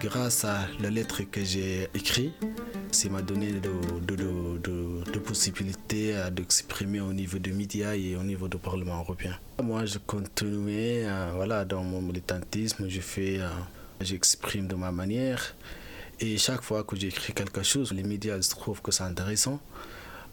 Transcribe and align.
grâce 0.00 0.44
à 0.44 0.66
la 0.80 0.90
lettre 0.90 1.22
que 1.22 1.44
j'ai 1.44 1.88
écrite, 1.94 2.34
ça 2.90 3.08
m'a 3.08 3.22
donné 3.22 3.52
de, 3.52 5.18
possibilités 5.20 6.14
d'exprimer 6.32 7.00
au 7.00 7.12
niveau 7.12 7.38
des 7.38 7.52
médias 7.52 7.94
et 7.94 8.16
au 8.16 8.22
niveau 8.22 8.48
du 8.48 8.56
Parlement 8.58 8.98
européen. 8.98 9.38
Moi, 9.62 9.84
je 9.84 9.98
continue 9.98 11.04
voilà, 11.34 11.64
dans 11.64 11.82
mon 11.84 12.02
militantisme, 12.02 12.88
je 12.88 13.00
fais, 13.00 13.40
j'exprime 14.00 14.66
de 14.66 14.74
ma 14.74 14.90
manière. 14.90 15.54
Et 16.18 16.38
chaque 16.38 16.62
fois 16.62 16.82
que 16.82 16.96
j'écris 16.96 17.32
quelque 17.32 17.62
chose, 17.62 17.92
les 17.92 18.02
médias 18.02 18.38
trouvent 18.40 18.82
que 18.82 18.90
c'est 18.90 19.04
intéressant. 19.04 19.60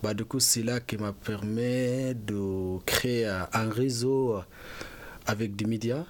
Bah, 0.02 0.14
du 0.14 0.26
coup, 0.26 0.40
c'est 0.40 0.64
là 0.64 0.80
qui 0.80 0.98
m'a 0.98 1.14
permis 1.14 2.16
de 2.16 2.80
créer 2.86 3.28
un 3.28 3.70
réseau 3.70 4.42
avec 5.26 5.56
des 5.56 5.66
médias. 5.66 6.04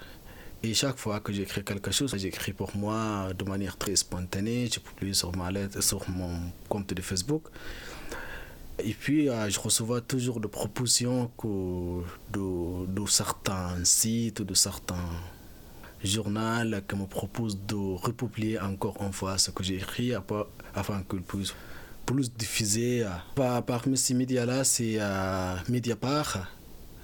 Et 0.66 0.73
chaque 0.73 0.98
fois 0.98 1.20
que 1.20 1.34
j'écris 1.34 1.62
quelque 1.63 1.91
chose, 1.91 2.16
j'écris 2.17 2.53
pour 2.53 2.73
moi 2.77 3.34
de 3.38 3.44
manière 3.44 3.76
très 3.77 3.98
spontanée. 3.98 4.70
Je 4.73 4.80
publie 4.80 5.13
sur, 5.13 5.35
ma 5.35 5.52
lettre, 5.52 5.84
sur 5.84 6.09
mon 6.09 6.40
compte 6.70 6.94
de 6.94 7.02
Facebook. 7.02 7.44
Et 8.80 8.94
puis, 8.94 9.27
euh, 9.27 9.49
je 9.49 9.60
reçois 9.60 9.99
toujours 9.99 10.40
des 10.40 10.48
propositions 10.48 11.29
de, 12.32 12.85
de 12.85 13.05
certains 13.07 13.84
sites, 13.84 14.41
de 14.41 14.54
certains 14.54 15.10
journaux 16.01 16.79
qui 16.88 16.95
me 16.95 17.07
proposent 17.07 17.60
de 17.68 17.76
republier 17.76 18.57
encore 18.57 18.95
une 19.01 19.13
fois 19.13 19.38
ce 19.38 19.51
que 19.51 19.63
j'ai 19.63 19.76
écrit 19.76 20.13
afin 20.73 21.04
qu'ils 21.04 21.21
puissent 21.23 21.54
plus 22.05 22.32
diffuser. 22.34 23.05
Parmi 23.35 23.98
ces 23.98 24.13
médias-là, 24.13 24.63
c'est 24.63 24.95
euh, 24.98 25.55
Mediapart, 25.68 26.48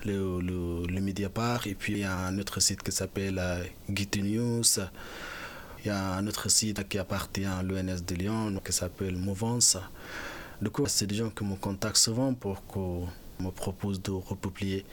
le, 0.05 0.39
le, 0.41 0.87
le, 0.87 1.01
Mediapart, 1.01 1.67
et 1.67 1.75
puis 1.75 1.93
il 1.93 1.99
y 1.99 2.03
a 2.03 2.15
un 2.15 2.37
autre 2.39 2.59
site 2.59 2.81
qui 2.83 2.91
s'appelle 2.91 3.37
euh, 3.39 3.63
Git 3.93 4.09
News. 4.21 4.63
Il 5.83 5.87
y 5.87 5.89
a 5.89 6.13
un 6.15 6.27
autre 6.27 6.49
site 6.49 6.87
qui 6.87 6.97
appartient 6.97 7.45
à 7.45 7.63
l'ONS 7.63 8.01
de 8.05 8.15
Lyon 8.15 8.61
qui 8.63 8.73
s'appelle 8.73 9.15
Mouvance. 9.15 9.77
Du 10.61 10.69
coup, 10.69 10.83
c'est 10.87 11.07
des 11.07 11.15
gens 11.15 11.29
qui 11.29 11.43
me 11.45 11.55
contactent 11.55 11.97
souvent 11.97 12.33
pour 12.33 12.65
qu'on 12.65 13.07
me 13.39 13.49
propose 13.49 14.01
de 14.01 14.11
republier. 14.11 14.85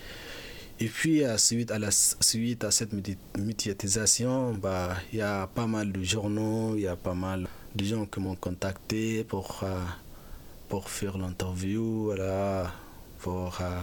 Et 0.78 0.86
puis, 0.88 1.22
suite 1.38 1.70
à, 1.70 1.78
la, 1.78 1.90
suite 1.90 2.62
à 2.62 2.70
cette 2.70 2.92
médiatisation, 3.36 4.52
bah, 4.54 4.94
il 5.12 5.18
y 5.18 5.22
a 5.22 5.46
pas 5.46 5.66
mal 5.66 5.90
de 5.90 6.02
journaux, 6.02 6.74
il 6.76 6.82
y 6.82 6.86
a 6.86 6.96
pas 6.96 7.14
mal 7.14 7.48
de 7.74 7.84
gens 7.84 8.06
qui 8.06 8.20
m'ont 8.20 8.36
contacté 8.36 9.24
pour, 9.24 9.60
euh, 9.62 9.80
pour 10.68 10.88
faire 10.90 11.18
l'interview, 11.18 12.04
voilà, 12.04 12.72
pour, 13.20 13.58
euh, 13.60 13.80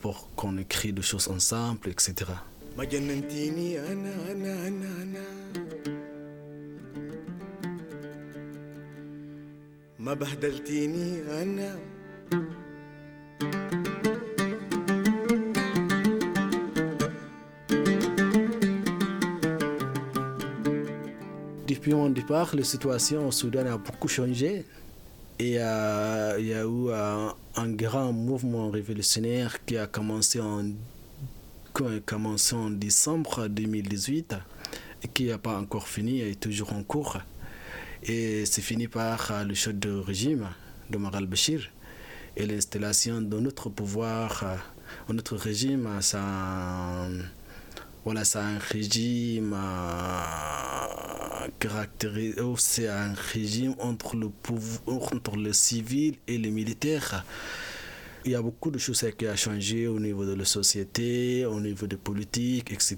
pour 0.00 0.28
qu'on 0.36 0.58
écrit 0.58 0.92
des 0.92 1.02
choses 1.02 1.28
ensemble, 1.28 1.88
etc. 1.88 2.12
ما 9.98 10.14
بهدلتيني 10.14 11.22
أنا 11.42 11.78
Depuis 21.66 21.94
mon 21.94 22.08
départ, 22.08 22.54
la 22.56 22.64
situation 22.64 23.28
au 23.28 23.30
Soudan 23.30 23.66
a 23.66 23.76
beaucoup 23.76 24.08
changé. 24.08 24.64
Et 25.41 25.57
euh, 25.57 26.35
il 26.37 26.47
y 26.47 26.53
a 26.53 26.63
eu 26.63 26.91
un, 26.91 27.33
un, 27.55 27.69
grand 27.69 28.11
mouvement 28.11 28.69
révolutionnaire 28.69 29.63
qui 29.65 29.77
a 29.77 29.87
commencé 29.87 30.41
en, 30.41 30.65
qui 31.73 31.83
a 31.83 32.01
commencé 32.05 32.55
en 32.55 32.69
décembre 32.69 33.47
2018 33.47 34.35
et 35.01 35.07
qui 35.07 35.27
n'a 35.27 35.37
pas 35.37 35.57
encore 35.57 35.87
fini, 35.87 36.19
est 36.19 36.37
toujours 36.37 36.73
en 36.73 36.83
cours. 36.83 37.19
Et 38.03 38.45
c'est 38.45 38.61
fini 38.61 38.89
par 38.89 39.45
le 39.45 39.53
choc 39.53 39.79
de 39.79 39.91
régime 39.91 40.49
de 40.89 40.97
Maral 40.97 41.25
Bachir 41.25 41.69
et 42.35 42.45
l'installation 42.45 43.21
de 43.21 43.39
notre 43.39 43.69
pouvoir, 43.69 44.43
notre 45.07 45.37
régime, 45.37 45.87
ça, 46.01 47.07
voilà, 48.03 48.25
c'est 48.25 48.39
un 48.39 48.57
régime 48.57 49.55
caractérisé, 51.59 52.41
c'est 52.57 52.87
un 52.87 53.13
régime 53.13 53.75
entre 53.79 54.15
le, 54.15 54.29
pouvoir, 54.29 55.13
entre 55.13 55.35
le 55.37 55.53
civil 55.53 56.15
et 56.27 56.37
le 56.37 56.49
militaire. 56.49 57.25
Il 58.25 58.31
y 58.31 58.35
a 58.35 58.41
beaucoup 58.41 58.71
de 58.71 58.77
choses 58.77 59.05
qui 59.17 59.27
ont 59.27 59.35
changé 59.35 59.87
au 59.87 59.99
niveau 59.99 60.25
de 60.25 60.33
la 60.33 60.45
société, 60.45 61.45
au 61.45 61.59
niveau 61.59 61.87
de 61.87 61.95
politique, 61.95 62.71
etc. 62.71 62.97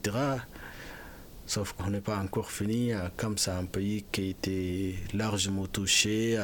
Sauf 1.46 1.74
qu'on 1.74 1.90
n'est 1.90 2.02
pas 2.02 2.18
encore 2.18 2.52
fini, 2.52 2.92
comme 3.18 3.38
c'est 3.38 3.52
un 3.52 3.66
pays 3.66 4.06
qui 4.12 4.22
a 4.22 4.26
été 4.30 4.96
largement 5.14 5.68
touché, 5.68 6.40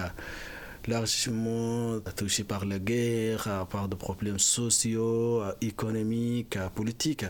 largement 0.88 2.00
touché 2.16 2.44
par 2.44 2.66
la 2.66 2.80
guerre, 2.80 3.66
par 3.69 3.88
des 3.88 3.96
problèmes 3.96 4.40
sociaux, 4.40 5.44
économiques, 5.62 6.57
politiques. 6.75 7.25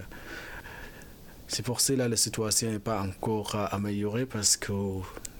C'est 1.50 1.64
pour 1.64 1.80
cela 1.80 2.06
que 2.06 2.12
la 2.12 2.18
situation 2.18 2.70
n'est 2.70 2.80
pas 2.80 3.02
encore 3.02 3.56
améliorée 3.72 4.26
parce 4.26 4.58
qu'il 4.58 4.76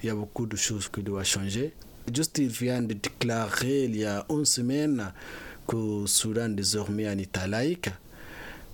y 0.04 0.10
a 0.10 0.16
beaucoup 0.16 0.46
de 0.46 0.56
choses 0.56 0.88
qui 0.88 1.04
doivent 1.04 1.26
changer. 1.26 1.74
Juste, 2.14 2.38
il 2.38 2.48
vient 2.48 2.82
de 2.82 2.94
déclarer 2.94 3.84
il 3.84 3.98
y 3.98 4.06
a 4.06 4.26
une 4.30 4.46
semaine 4.46 5.12
que 5.68 5.76
le 5.76 6.08
Soudan 6.08 6.48
désormais 6.48 7.08
un 7.08 7.18
État 7.18 7.46
laïque. 7.46 7.90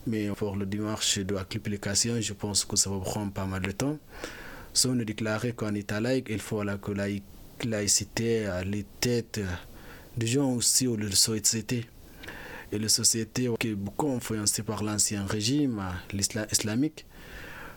Mais 0.06 0.28
pour 0.30 0.56
le 0.56 0.68
démarche 0.68 1.18
de 1.20 1.34
l'application, 1.34 2.22
je 2.22 2.34
pense 2.34 2.66
que 2.66 2.76
ça 2.76 2.92
va 2.92 3.00
prendre 3.00 3.34
pas 3.34 3.46
mal 3.46 3.64
de 3.64 3.72
temps. 3.72 3.98
Si 4.72 4.86
on 4.86 4.96
déclare 4.96 5.46
qu'en 5.56 5.74
État 5.74 6.00
laïque, 6.00 6.28
il 6.30 6.40
faut 6.40 6.64
que 6.82 6.92
la 6.92 7.08
laïcité 7.66 8.48
les 8.66 8.86
têtes 9.00 9.42
des 10.16 10.28
gens 10.28 10.52
aussi 10.52 10.88
ou 10.88 10.98
de 10.98 11.08
la. 11.08 11.84
Et 12.72 12.80
la 12.80 12.90
société 12.90 13.50
qui 13.60 13.70
est 13.70 13.76
beaucoup 13.76 14.12
influencée 14.12 14.64
par 14.64 14.84
l'ancien 14.84 15.26
régime 15.26 15.82
islamique. 16.52 17.06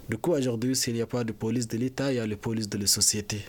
Du 0.09 0.17
coup, 0.19 0.33
aujourd'hui, 0.33 0.77
s'il 0.77 0.95
n'y 0.95 1.01
a 1.01 1.07
pas 1.07 1.25
de 1.25 1.33
police 1.33 1.67
de 1.67 1.77
l'État, 1.77 2.13
il 2.13 2.17
y 2.17 2.21
a 2.21 2.27
la 2.27 2.37
police 2.37 2.69
de 2.69 2.79
la 2.79 2.87
société. 2.87 3.41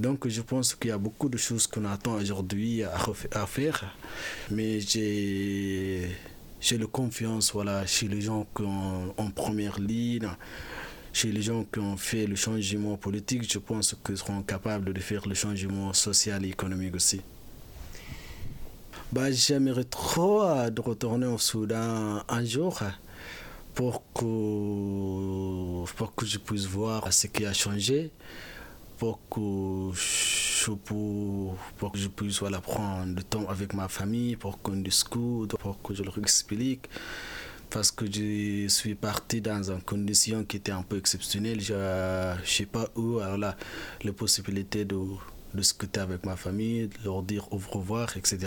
Donc, 0.00 0.26
je 0.26 0.40
pense 0.40 0.74
qu'il 0.74 0.88
y 0.88 0.92
a 0.92 0.98
beaucoup 0.98 1.28
de 1.28 1.36
choses 1.36 1.66
qu'on 1.66 1.84
attend 1.84 2.14
aujourd'hui 2.14 2.82
à 2.84 3.46
faire. 3.46 3.94
Mais 4.50 4.80
j'ai 4.80 6.08
la 6.78 6.86
confiance 6.86 7.52
voilà, 7.52 7.84
chez 7.84 8.08
les 8.08 8.22
gens 8.22 8.46
qui 8.56 8.62
sont 8.62 9.14
en 9.16 9.30
première 9.30 9.78
ligne, 9.78 10.30
chez 11.12 11.30
les 11.32 11.42
gens 11.42 11.64
qui 11.70 11.80
ont 11.80 11.98
fait 11.98 12.26
le 12.26 12.36
changement 12.36 12.96
politique, 12.96 13.50
je 13.50 13.58
pense 13.58 13.94
qu'ils 14.04 14.16
seront 14.16 14.40
capables 14.42 14.94
de 14.94 15.00
faire 15.00 15.26
le 15.28 15.34
changement 15.34 15.92
social 15.92 16.46
et 16.46 16.48
économique 16.48 16.94
aussi. 16.94 17.20
Bah, 19.12 19.30
J'aimerais 19.30 19.84
trop 19.84 20.44
de 20.70 20.80
retourner 20.80 21.26
au 21.26 21.38
Soudan 21.38 22.22
un 22.26 22.44
jour 22.44 22.82
pour 23.78 24.02
que, 24.12 24.24
pour 25.94 26.12
que 26.16 26.26
je 26.26 26.38
puisse 26.38 26.66
voir 26.66 27.12
ce 27.12 27.28
qui 27.28 27.46
a 27.46 27.52
changé, 27.52 28.10
pour 28.98 29.20
que 29.30 29.40
je, 29.94 30.72
pour, 30.72 31.56
pour 31.76 31.92
que 31.92 31.98
je 31.98 32.08
puisse 32.08 32.40
voilà, 32.40 32.60
prendre 32.60 33.14
du 33.14 33.22
temps 33.22 33.46
avec 33.48 33.74
ma 33.74 33.86
famille, 33.86 34.34
pour 34.34 34.60
qu'on 34.60 34.78
discute, 34.78 35.56
pour 35.60 35.80
que 35.80 35.94
je 35.94 36.02
leur 36.02 36.18
explique. 36.18 36.88
Parce 37.70 37.92
que 37.92 38.04
je 38.06 38.66
suis 38.66 38.96
parti 38.96 39.40
dans 39.40 39.70
une 39.70 39.82
condition 39.82 40.42
qui 40.42 40.56
était 40.56 40.72
un 40.72 40.82
peu 40.82 40.98
exceptionnelle. 40.98 41.60
Je 41.60 41.74
ne 41.74 42.44
sais 42.44 42.66
pas 42.66 42.88
où, 42.96 43.20
alors 43.20 43.38
là, 43.38 43.56
la 44.02 44.12
possibilité 44.12 44.86
de, 44.86 44.96
de 44.96 45.60
discuter 45.60 46.00
avec 46.00 46.26
ma 46.26 46.34
famille, 46.34 46.88
de 46.88 47.04
leur 47.04 47.22
dire 47.22 47.46
au 47.52 47.58
revoir, 47.58 48.16
etc. 48.16 48.38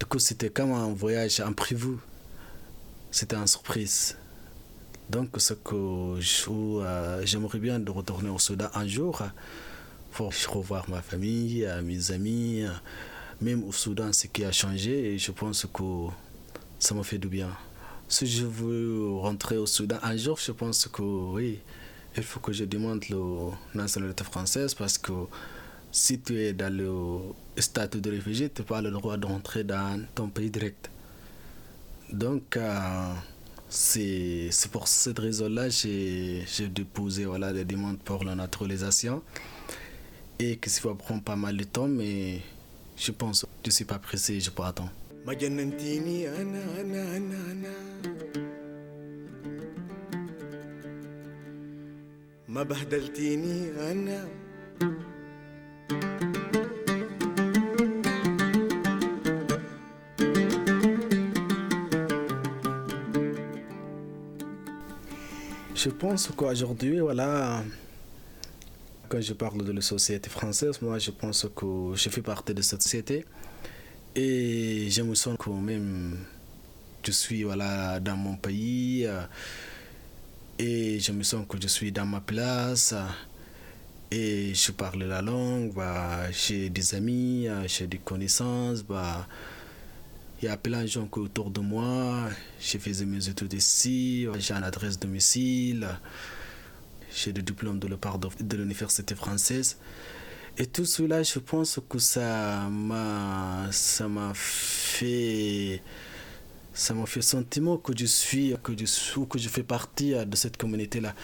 Du 0.00 0.06
coup, 0.06 0.18
c'était 0.18 0.50
comme 0.50 0.72
un 0.72 0.92
voyage 0.92 1.38
imprévu. 1.38 1.98
C'était 3.10 3.36
une 3.36 3.46
surprise. 3.46 4.16
Donc, 5.08 5.30
ce 5.38 5.54
que 5.54 6.18
j'aimerais 7.24 7.58
bien 7.58 7.78
de 7.78 7.90
retourner 7.90 8.28
au 8.28 8.38
Soudan 8.38 8.68
un 8.74 8.86
jour 8.86 9.22
pour 10.12 10.32
revoir 10.48 10.88
ma 10.90 11.02
famille, 11.02 11.68
mes 11.84 12.10
amis, 12.10 12.64
même 13.40 13.64
au 13.64 13.72
Soudan, 13.72 14.12
ce 14.12 14.26
qui 14.26 14.44
a 14.44 14.52
changé. 14.52 15.18
Je 15.18 15.30
pense 15.30 15.66
que 15.72 15.82
ça 16.78 16.94
me 16.94 17.02
fait 17.02 17.18
du 17.18 17.28
bien. 17.28 17.50
Si 18.08 18.26
je 18.26 18.44
veux 18.46 19.14
rentrer 19.16 19.56
au 19.56 19.66
Soudan 19.66 19.98
un 20.02 20.16
jour, 20.16 20.38
je 20.38 20.52
pense 20.52 20.86
que 20.86 21.02
oui, 21.02 21.60
il 22.16 22.22
faut 22.22 22.40
que 22.40 22.52
je 22.52 22.64
demande 22.64 23.04
la 23.10 23.82
nationalité 23.82 24.24
française 24.24 24.74
parce 24.74 24.98
que 24.98 25.12
si 25.92 26.20
tu 26.20 26.38
es 26.38 26.52
dans 26.52 26.74
le 26.74 27.60
statut 27.60 28.00
de 28.00 28.10
réfugié, 28.10 28.50
tu 28.50 28.62
n'as 28.62 28.66
pas 28.66 28.82
le 28.82 28.90
droit 28.90 29.16
d'entrer 29.16 29.64
dans 29.64 30.04
ton 30.14 30.28
pays 30.28 30.50
direct. 30.50 30.90
Donc, 32.11 32.57
c'est 33.69 34.49
pour 34.71 34.87
cette 34.87 35.19
raison-là 35.19 35.67
que 35.67 35.73
j'ai 35.73 36.67
déposé 36.67 37.25
voilà, 37.25 37.53
des 37.53 37.65
demandes 37.65 37.99
pour 37.99 38.23
la 38.23 38.35
naturalisation. 38.35 39.21
Et 40.39 40.57
que 40.57 40.69
ça 40.69 40.87
va 40.87 40.95
prendre 40.95 41.21
pas 41.21 41.35
mal 41.35 41.55
de 41.55 41.63
temps, 41.63 41.87
mais 41.87 42.41
je 42.97 43.11
pense 43.11 43.43
que 43.43 43.47
je 43.63 43.69
ne 43.69 43.71
suis 43.71 43.85
pas 43.85 43.99
pressé, 43.99 44.39
je 44.39 44.49
peux 44.49 44.63
attendre. 44.63 44.91
ما 52.51 52.63
بهدلتيني 52.63 53.91
انا 53.91 54.27
Je 65.86 65.92
pense 65.92 66.26
qu'aujourd'hui, 66.36 66.98
voilà, 66.98 67.62
quand 69.08 69.20
je 69.20 69.34
parle 69.34 69.64
de 69.64 69.70
la 69.70 69.80
société 69.80 70.28
française, 70.28 70.82
moi 70.82 70.98
je 70.98 71.12
pense 71.12 71.46
que 71.54 71.92
je 71.94 72.08
fais 72.08 72.22
partie 72.22 72.52
de 72.52 72.60
cette 72.60 72.82
société 72.82 73.24
et 74.16 74.88
je 74.90 75.02
me 75.02 75.14
sens 75.14 75.36
quand 75.38 75.54
même, 75.54 76.18
je 77.04 77.12
suis 77.12 77.44
voilà, 77.44 78.00
dans 78.00 78.16
mon 78.16 78.34
pays 78.34 79.06
et 80.58 80.98
je 80.98 81.12
me 81.12 81.22
sens 81.22 81.46
que 81.48 81.56
je 81.62 81.68
suis 81.68 81.92
dans 81.92 82.04
ma 82.04 82.20
place 82.20 82.92
et 84.10 84.54
je 84.54 84.72
parle 84.72 85.04
la 85.04 85.22
langue, 85.22 85.72
bah, 85.72 86.32
j'ai 86.32 86.68
des 86.68 86.96
amis, 86.96 87.46
j'ai 87.66 87.86
des 87.86 87.98
connaissances, 87.98 88.82
bah, 88.82 89.28
il 90.42 90.44
y 90.44 90.48
a 90.48 90.56
plein 90.56 90.82
de 90.82 90.86
gens 90.86 91.08
autour 91.12 91.50
de 91.50 91.60
moi. 91.60 92.28
J'ai 92.60 92.78
fait 92.78 93.04
mes 93.04 93.28
études 93.28 93.54
ici, 93.54 94.26
j'ai 94.38 94.54
une 94.54 94.64
adresse 94.64 94.98
domicile, 94.98 95.88
j'ai 97.14 97.32
le 97.32 97.42
diplôme 97.42 97.78
de 97.78 97.88
de, 97.88 98.56
l'université 98.56 99.14
française. 99.14 99.78
Et 100.58 100.66
tout 100.66 100.84
cela, 100.84 101.22
je 101.22 101.38
pense 101.38 101.80
que 101.88 101.98
ça 101.98 102.66
m'a, 102.70 103.68
ça 103.70 104.08
m'a 104.08 104.32
fait, 104.34 105.82
ça 106.72 106.94
m'a 106.94 107.04
fait 107.06 107.20
sentiment 107.22 107.76
que 107.76 107.92
je 107.96 108.06
suis, 108.06 108.54
que 108.62 108.72
je 108.72 109.20
que 109.24 109.38
je 109.38 109.48
fais 109.48 109.62
partie 109.62 110.12
de 110.12 110.36
cette 110.36 110.56
communauté-là. 110.56 111.14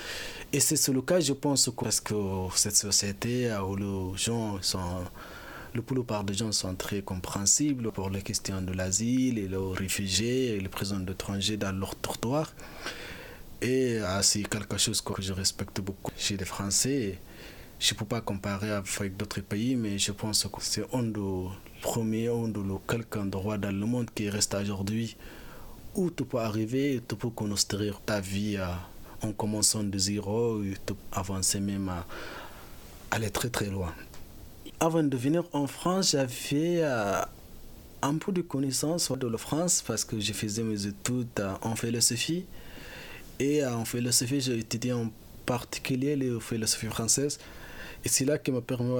Et 0.52 0.60
c'est 0.60 0.88
le 0.88 1.02
cas, 1.02 1.20
je 1.20 1.32
pense, 1.32 1.70
parce 1.76 2.00
que 2.00 2.14
cette 2.54 2.76
société 2.76 3.50
où 3.66 3.76
les 3.76 4.18
gens 4.18 4.60
sont 4.62 5.04
la 5.74 5.80
plupart 5.80 6.22
des 6.24 6.34
gens 6.34 6.52
sont 6.52 6.74
très 6.74 7.00
compréhensibles 7.00 7.92
pour 7.92 8.10
les 8.10 8.20
questions 8.20 8.60
de 8.60 8.72
l'asile 8.72 9.38
et 9.38 9.48
les 9.48 9.56
réfugiés 9.56 10.56
et 10.56 10.60
les 10.60 10.68
présents 10.68 11.00
d'étrangers 11.00 11.56
dans 11.56 11.72
leur 11.72 11.94
territoire. 11.96 12.52
Et 13.62 13.98
ah, 14.04 14.22
c'est 14.22 14.42
quelque 14.42 14.76
chose 14.76 15.00
que 15.00 15.22
je 15.22 15.32
respecte 15.32 15.80
beaucoup 15.80 16.12
chez 16.16 16.36
les 16.36 16.44
Français. 16.44 17.18
Je 17.80 17.94
ne 17.94 17.98
peux 17.98 18.04
pas 18.04 18.20
comparer 18.20 18.70
avec 18.70 19.16
d'autres 19.16 19.40
pays, 19.40 19.74
mais 19.76 19.98
je 19.98 20.12
pense 20.12 20.44
que 20.44 20.60
c'est 20.60 20.84
un 20.92 21.04
des 21.04 21.48
premiers, 21.80 22.28
un 22.28 22.48
des 22.48 22.60
quelques 22.86 23.16
endroits 23.16 23.56
dans 23.56 23.72
le 23.72 23.86
monde 23.86 24.10
qui 24.14 24.28
reste 24.28 24.54
aujourd'hui 24.54 25.16
où 25.94 26.10
tu 26.10 26.24
peux 26.24 26.38
arriver, 26.38 27.02
tu 27.08 27.16
peux 27.16 27.30
construire 27.30 28.00
ta 28.02 28.20
vie 28.20 28.58
en 29.22 29.32
commençant 29.32 29.84
de 29.84 29.98
zéro 29.98 30.62
et 30.62 30.74
avancer 31.12 31.60
même 31.60 31.88
à 31.88 32.06
aller 33.10 33.30
très 33.30 33.48
très 33.48 33.70
loin 33.70 33.94
avant 34.82 35.04
de 35.04 35.16
venir 35.16 35.44
en 35.52 35.68
France, 35.68 36.10
j'avais 36.10 36.82
euh, 36.82 37.22
un 38.02 38.16
peu 38.16 38.32
de 38.32 38.42
connaissance 38.42 39.12
de 39.12 39.28
la 39.28 39.38
France 39.38 39.80
parce 39.86 40.04
que 40.04 40.18
je 40.18 40.32
faisais 40.32 40.64
mes 40.64 40.86
études 40.88 41.28
euh, 41.38 41.54
en 41.62 41.76
philosophie. 41.76 42.46
Et 43.38 43.62
euh, 43.62 43.72
en 43.76 43.84
philosophie, 43.84 44.40
j'ai 44.40 44.58
étudié 44.58 44.92
en 44.92 45.08
particulier 45.46 46.16
la 46.16 46.40
philosophie 46.40 46.86
française. 46.86 47.38
Et 48.04 48.08
c'est 48.08 48.24
là 48.24 48.38
qui 48.38 48.50
m'a 48.50 48.60
permis 48.60 48.90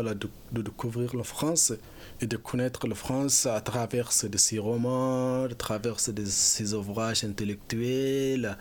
de, 0.53 0.63
découvrir 0.63 1.17
la 1.17 1.25
France 1.25 1.73
et 2.21 2.29
de 2.29 2.37
connaître 2.37 2.87
la 2.87 2.95
France 2.95 3.47
à 3.47 3.61
travers 3.61 4.11
de 4.23 4.39
ses 4.39 4.61
romans, 4.61 5.47
à 5.51 5.55
travers 5.55 5.97
de 6.15 6.25
ses 6.25 6.75
ouvrages 6.75 7.25
intellectuels, 7.25 8.57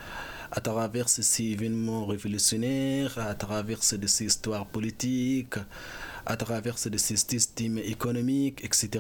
à 0.52 0.60
travers 0.60 1.08
ses 1.08 1.44
événements 1.44 2.08
révolutionnaires, 2.08 3.20
à 3.20 3.36
travers 3.36 3.78
de 3.78 4.08
ses 4.08 4.26
histoires 4.26 4.66
politiques, 4.66 5.58
à 6.26 6.38
travers 6.38 6.76
des 6.86 6.98
systèmes 6.98 7.78
économiques, 7.78 8.64
etc. 8.64 9.00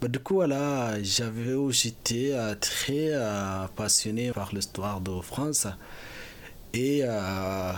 Bah, 0.00 0.08
du 0.08 0.18
coup, 0.18 0.36
voilà, 0.36 0.94
j'étais 1.02 2.30
euh, 2.32 2.54
très 2.54 3.10
euh, 3.10 3.66
passionné 3.76 4.32
par 4.32 4.54
l'histoire 4.54 4.98
de 5.02 5.20
France 5.20 5.66
et 6.72 7.02
euh, 7.04 7.72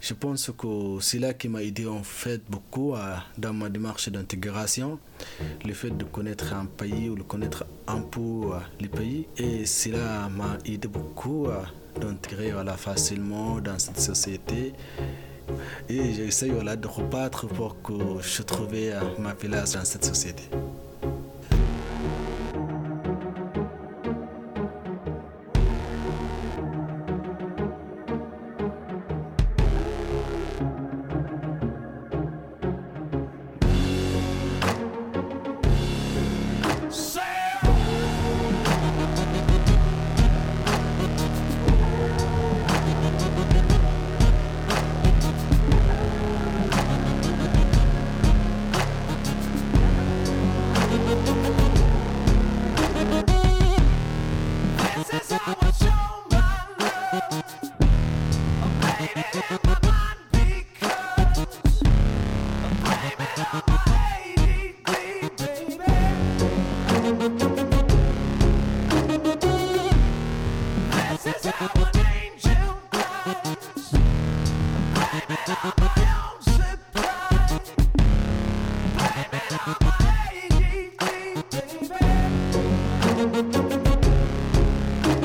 je 0.00 0.14
pense 0.14 0.50
que 0.56 0.98
c'est 1.02 1.18
là 1.18 1.34
qui 1.34 1.50
m'a 1.50 1.62
aidé 1.62 1.86
en 1.86 2.02
fait 2.02 2.40
beaucoup 2.48 2.94
dans 3.36 3.52
ma 3.52 3.68
démarche 3.68 4.08
d'intégration, 4.08 4.98
le 5.62 5.74
fait 5.74 5.90
de 5.90 6.04
connaître 6.04 6.54
un 6.54 6.64
pays 6.64 7.10
ou 7.10 7.14
de 7.14 7.22
connaître 7.22 7.66
un 7.86 8.00
peu 8.00 8.52
les 8.80 8.88
pays. 8.88 9.26
Et 9.36 9.66
cela 9.66 10.30
m'a 10.30 10.56
aidé 10.64 10.88
beaucoup 10.88 11.48
d'intégrer 12.00 12.52
voilà, 12.52 12.78
facilement 12.78 13.60
dans 13.60 13.78
cette 13.78 14.00
société 14.00 14.72
et 15.88 16.12
j'essaye 16.12 16.50
de 16.50 16.86
rebattre 16.86 17.46
pour 17.46 17.80
que 17.82 17.92
je 18.22 18.42
trouve 18.42 18.74
ma 19.18 19.34
place 19.34 19.72
dans 19.72 19.84
cette 19.84 20.04
société. 20.04 20.44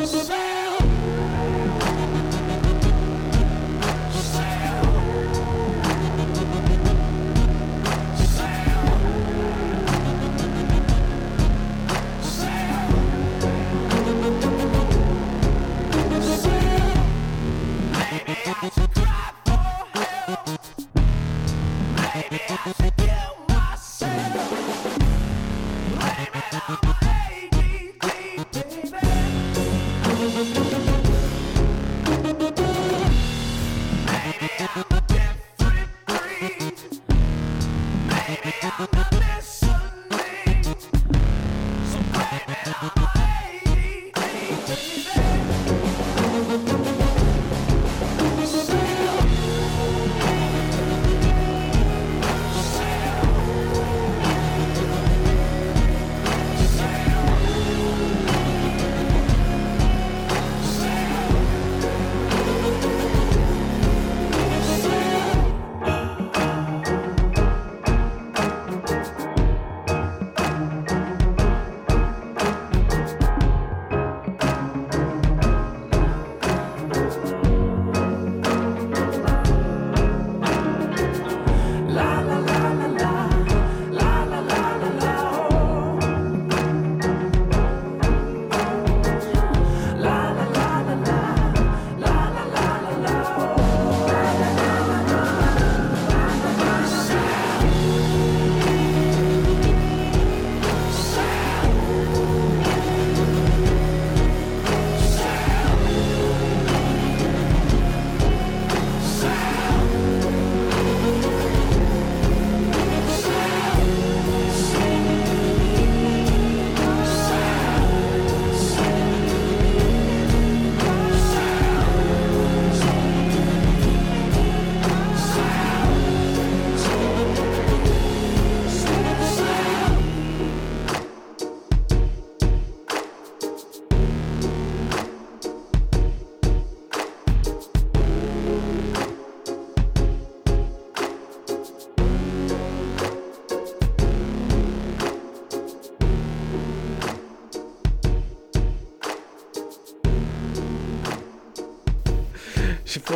Say 0.05 0.52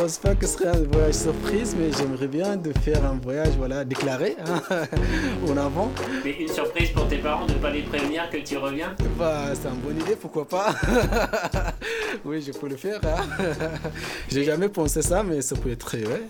pense 0.00 0.18
pas 0.18 0.34
que 0.34 0.46
ce 0.46 0.52
serait 0.58 0.68
un 0.68 0.82
voyage 0.92 1.14
surprise, 1.14 1.74
mais 1.76 1.90
j'aimerais 1.96 2.28
bien 2.28 2.56
de 2.56 2.72
faire 2.72 3.04
un 3.04 3.18
voyage 3.18 3.54
voilà, 3.56 3.84
déclaré 3.84 4.36
hein, 4.46 4.62
en 5.48 5.56
avant. 5.56 5.90
Mais 6.24 6.36
une 6.38 6.48
surprise 6.48 6.90
pour 6.90 7.08
tes 7.08 7.18
parents 7.18 7.46
de 7.46 7.54
ne 7.54 7.58
pas 7.58 7.70
les 7.70 7.82
prévenir 7.82 8.30
que 8.30 8.36
tu 8.36 8.56
reviens? 8.58 8.94
Bah, 9.18 9.46
C'est 9.54 9.68
une 9.68 9.80
bonne 9.80 9.98
idée, 9.98 10.14
pourquoi 10.14 10.46
pas 10.46 10.72
Oui, 12.24 12.40
je 12.40 12.52
peux 12.52 12.68
le 12.68 12.76
faire. 12.76 13.00
Hein. 13.02 13.26
J'ai 14.28 14.44
jamais 14.44 14.68
pensé 14.68 15.02
ça, 15.02 15.24
mais 15.24 15.40
ça 15.40 15.56
peut 15.56 15.72
être 15.72 15.86
très... 15.86 16.06
Ouais. 16.06 16.22